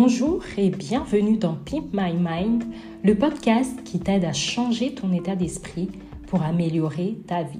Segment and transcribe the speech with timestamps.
[0.00, 2.62] Bonjour et bienvenue dans Pimp My Mind,
[3.02, 5.90] le podcast qui t'aide à changer ton état d'esprit
[6.28, 7.58] pour améliorer ta vie.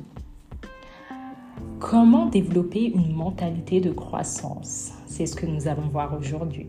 [1.80, 4.92] Comment développer une mentalité de croissance?
[5.06, 6.68] C'est ce que nous allons voir aujourd'hui.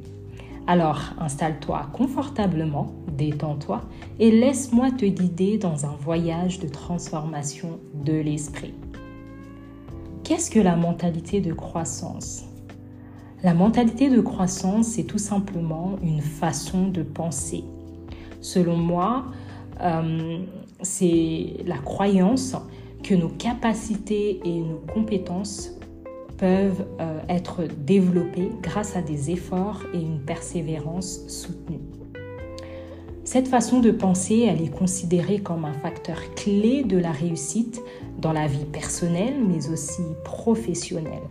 [0.66, 3.82] Alors, installe-toi confortablement, détends-toi
[4.18, 8.74] et laisse-moi te guider dans un voyage de transformation de l'esprit.
[10.24, 12.49] Qu'est-ce que la mentalité de croissance?
[13.42, 17.64] La mentalité de croissance, c'est tout simplement une façon de penser.
[18.42, 19.28] Selon moi,
[19.79, 20.39] euh,
[20.82, 22.57] c'est la croyance
[23.02, 25.71] que nos capacités et nos compétences
[26.38, 31.79] peuvent euh, être développées grâce à des efforts et une persévérance soutenue.
[33.23, 37.81] Cette façon de penser, elle est considérée comme un facteur clé de la réussite
[38.17, 41.22] dans la vie personnelle, mais aussi professionnelle.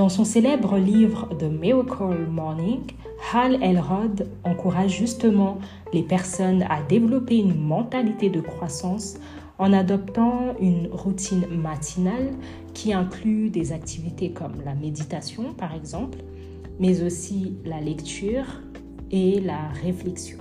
[0.00, 2.80] Dans son célèbre livre The Miracle Morning,
[3.34, 5.58] Hal Elrod encourage justement
[5.92, 9.18] les personnes à développer une mentalité de croissance
[9.58, 12.30] en adoptant une routine matinale
[12.72, 16.16] qui inclut des activités comme la méditation par exemple,
[16.78, 18.46] mais aussi la lecture
[19.10, 20.38] et la réflexion.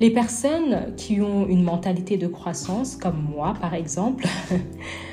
[0.00, 4.26] Les personnes qui ont une mentalité de croissance, comme moi par exemple,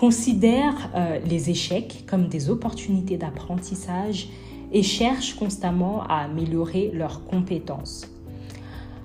[0.00, 4.30] considèrent euh, les échecs comme des opportunités d'apprentissage
[4.72, 8.08] et cherchent constamment à améliorer leurs compétences.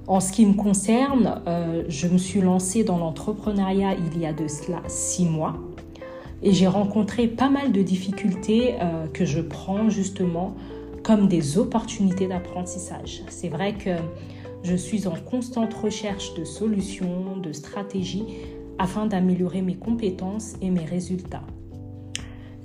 [0.08, 4.32] En ce qui me concerne, euh, je me suis lancée dans l'entrepreneuriat il y a
[4.32, 5.58] de cela six mois
[6.42, 10.56] et j'ai rencontré pas mal de difficultés euh, que je prends justement
[11.04, 13.22] comme des opportunités d'apprentissage.
[13.28, 13.98] C'est vrai que
[14.64, 18.24] je suis en constante recherche de solutions, de stratégies
[18.80, 21.44] afin d'améliorer mes compétences et mes résultats.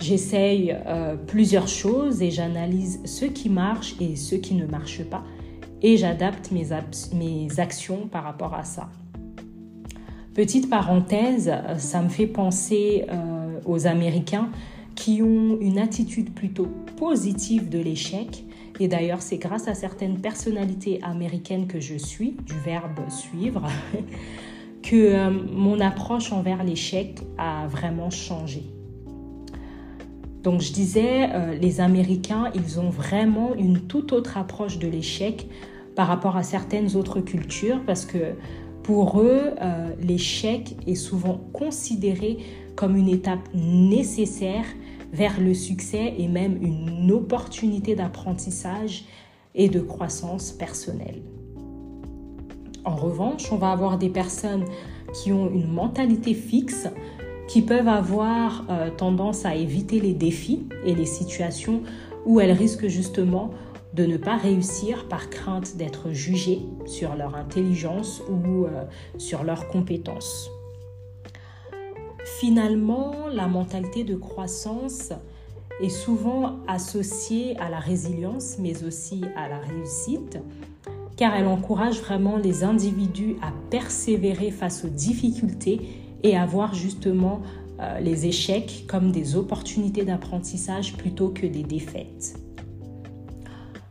[0.01, 5.25] J'essaye euh, plusieurs choses et j'analyse ce qui marche et ce qui ne marche pas
[5.83, 6.69] et j'adapte mes,
[7.15, 8.89] mes actions par rapport à ça.
[10.35, 14.49] Petite parenthèse, ça me fait penser euh, aux Américains
[14.95, 18.45] qui ont une attitude plutôt positive de l'échec.
[18.79, 23.63] Et d'ailleurs, c'est grâce à certaines personnalités américaines que je suis, du verbe suivre,
[24.91, 28.65] que euh, mon approche envers l'échec a vraiment changé.
[30.43, 35.47] Donc je disais, euh, les Américains, ils ont vraiment une toute autre approche de l'échec
[35.95, 38.35] par rapport à certaines autres cultures parce que
[38.83, 42.39] pour eux, euh, l'échec est souvent considéré
[42.75, 44.65] comme une étape nécessaire
[45.13, 49.05] vers le succès et même une opportunité d'apprentissage
[49.55, 51.23] et de croissance personnelle.
[52.91, 54.65] En revanche, on va avoir des personnes
[55.15, 56.89] qui ont une mentalité fixe,
[57.47, 61.83] qui peuvent avoir euh, tendance à éviter les défis et les situations
[62.27, 63.53] où elles risquent justement
[63.95, 68.85] de ne pas réussir par crainte d'être jugées sur leur intelligence ou euh,
[69.19, 70.51] sur leurs compétences.
[72.41, 75.13] Finalement, la mentalité de croissance
[75.81, 80.39] est souvent associée à la résilience, mais aussi à la réussite,
[81.21, 85.83] car elle encourage vraiment les individus à persévérer face aux difficultés
[86.23, 87.43] et à voir justement
[87.79, 92.41] euh, les échecs comme des opportunités d'apprentissage plutôt que des défaites.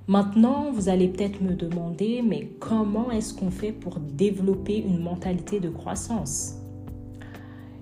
[0.08, 5.60] Maintenant, vous allez peut-être me demander, mais comment est-ce qu'on fait pour développer une mentalité
[5.60, 6.56] de croissance?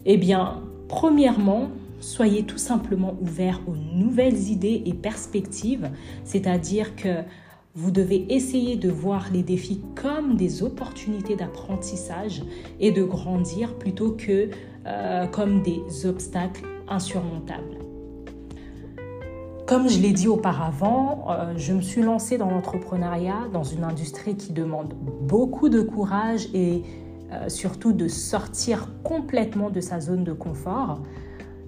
[0.06, 1.70] Eh bien, premièrement,
[2.02, 5.90] soyez tout simplement ouvert aux nouvelles idées et perspectives,
[6.26, 7.24] c'est-à-dire que
[7.78, 12.42] vous devez essayer de voir les défis comme des opportunités d'apprentissage
[12.80, 14.50] et de grandir plutôt que
[14.88, 17.78] euh, comme des obstacles insurmontables.
[19.68, 24.36] Comme je l'ai dit auparavant, euh, je me suis lancée dans l'entrepreneuriat, dans une industrie
[24.36, 26.82] qui demande beaucoup de courage et
[27.32, 31.04] euh, surtout de sortir complètement de sa zone de confort.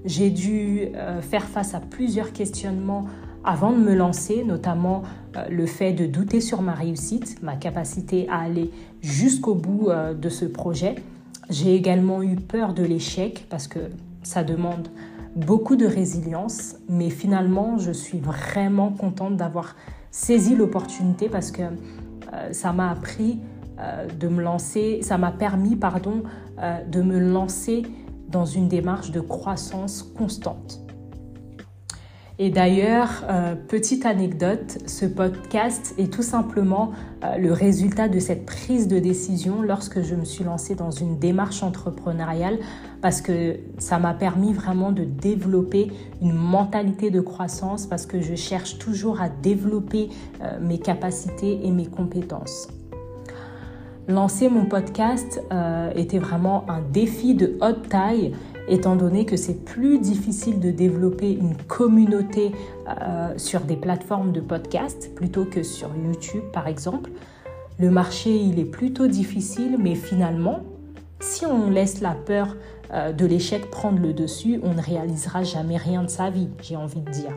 [0.06, 3.06] J'ai dû faire face à plusieurs questionnements
[3.44, 5.04] avant de me lancer, notamment
[5.50, 8.72] le fait de douter sur ma réussite, ma capacité à aller
[9.02, 10.96] jusqu'au bout de ce projet.
[11.50, 13.80] J'ai également eu peur de l'échec parce que
[14.24, 14.90] ça demande
[15.36, 19.76] beaucoup de résilience, mais finalement, je suis vraiment contente d'avoir
[20.12, 23.40] saisi l'opportunité parce que euh, ça m'a appris
[23.80, 26.24] euh, de me lancer, ça m'a permis, pardon,
[26.60, 27.84] euh, de me lancer
[28.28, 30.82] dans une démarche de croissance constante.
[32.42, 36.94] Et d'ailleurs, euh, petite anecdote, ce podcast est tout simplement
[37.26, 41.20] euh, le résultat de cette prise de décision lorsque je me suis lancée dans une
[41.20, 42.58] démarche entrepreneuriale
[43.02, 45.92] parce que ça m'a permis vraiment de développer
[46.22, 50.08] une mentalité de croissance parce que je cherche toujours à développer
[50.42, 52.70] euh, mes capacités et mes compétences.
[54.08, 55.40] Lancer mon podcast
[55.96, 58.34] était vraiment un défi de haute taille
[58.70, 62.52] étant donné que c'est plus difficile de développer une communauté
[62.88, 67.12] euh, sur des plateformes de podcast plutôt que sur YouTube par exemple.
[67.80, 70.64] Le marché, il est plutôt difficile, mais finalement,
[71.22, 72.58] si on laisse la peur
[72.94, 76.76] euh, de l'échec prendre le dessus, on ne réalisera jamais rien de sa vie, j'ai
[76.76, 77.34] envie de dire.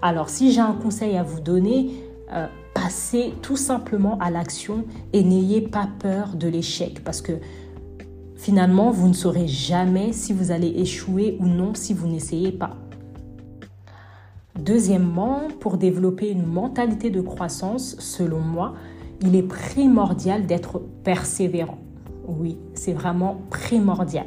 [0.00, 1.90] Alors, si j'ai un conseil à vous donner,
[2.32, 7.32] euh, passez tout simplement à l'action et n'ayez pas peur de l'échec parce que
[8.42, 12.70] Finalement, vous ne saurez jamais si vous allez échouer ou non si vous n'essayez pas.
[14.58, 18.74] Deuxièmement, pour développer une mentalité de croissance, selon moi,
[19.20, 21.78] il est primordial d'être persévérant.
[22.26, 24.26] Oui, c'est vraiment primordial.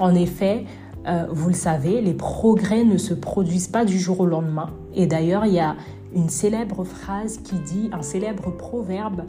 [0.00, 0.64] En effet,
[1.06, 4.70] euh, vous le savez, les progrès ne se produisent pas du jour au lendemain.
[4.96, 5.76] Et d'ailleurs, il y a
[6.12, 9.22] une célèbre phrase qui dit, un célèbre proverbe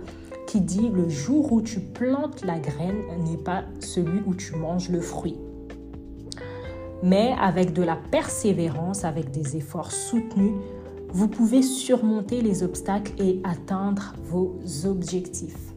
[0.61, 5.01] dit le jour où tu plantes la graine n'est pas celui où tu manges le
[5.01, 5.37] fruit.
[7.03, 10.53] Mais avec de la persévérance, avec des efforts soutenus,
[11.09, 15.73] vous pouvez surmonter les obstacles et atteindre vos objectifs.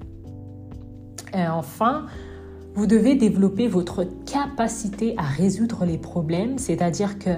[1.35, 2.07] Et enfin,
[2.75, 7.31] vous devez développer votre capacité à résoudre les problèmes, c'est-à-dire que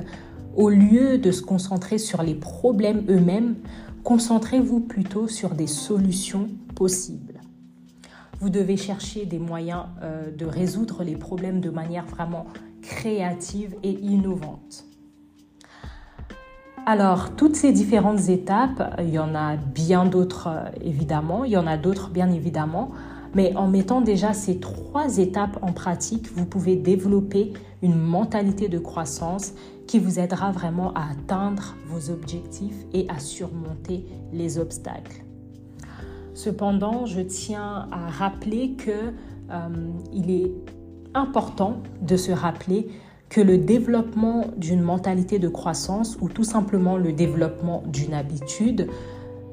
[0.56, 3.54] au lieu de se concentrer sur les problèmes eux-mêmes,
[4.02, 7.30] concentrez-vous plutôt sur des solutions possibles.
[8.40, 12.46] Vous devez chercher des moyens euh, de résoudre les problèmes de manière vraiment
[12.81, 14.87] créative et innovante.
[16.87, 21.58] Alors, toutes ces différentes étapes, il y en a bien d'autres euh, évidemment, il y
[21.58, 22.92] en a d'autres bien évidemment,
[23.34, 27.52] mais en mettant déjà ces trois étapes en pratique, vous pouvez développer
[27.82, 29.52] une mentalité de croissance
[29.87, 35.25] qui vous aidera vraiment à atteindre vos objectifs et à surmonter les obstacles.
[36.35, 39.69] Cependant, je tiens à rappeler que euh,
[40.12, 40.53] il est
[41.15, 42.88] important de se rappeler
[43.29, 48.88] que le développement d'une mentalité de croissance ou tout simplement le développement d'une habitude,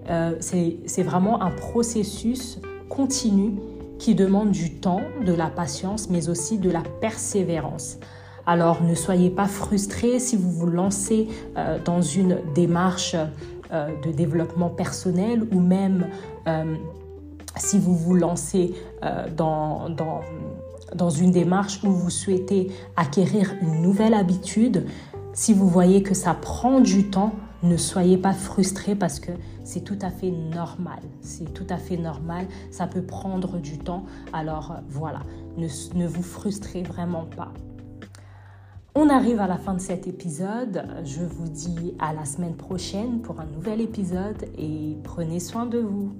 [0.09, 2.59] euh, c'est vraiment un processus
[2.89, 3.53] continu
[3.99, 7.97] qui demande du temps, de la patience, mais aussi de la persévérance.
[8.45, 11.27] Alors ne soyez pas frustrés si vous vous lancez
[11.57, 13.15] euh, dans une démarche
[13.71, 16.07] euh, de développement personnel ou même
[16.47, 16.75] euh,
[17.57, 18.75] si vous vous lancez
[19.35, 20.21] dans, dans,
[20.93, 24.85] dans une démarche où vous souhaitez acquérir une nouvelle habitude,
[25.33, 27.31] si vous voyez que ça prend du temps,
[27.63, 29.31] ne soyez pas frustrés parce que
[29.63, 30.99] c'est tout à fait normal.
[31.21, 32.45] C'est tout à fait normal.
[32.71, 34.05] Ça peut prendre du temps.
[34.33, 35.21] Alors voilà,
[35.57, 37.51] ne, ne vous frustrez vraiment pas.
[38.99, 40.83] On arrive à la fin de cet épisode.
[41.05, 45.77] Je vous dis à la semaine prochaine pour un nouvel épisode et prenez soin de
[45.77, 46.15] vous.